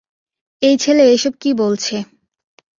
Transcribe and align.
এই 0.61 0.75
ছেলে 0.77 1.03
এসব 1.13 1.33
কী 1.41 1.49
বলছে। 1.53 1.95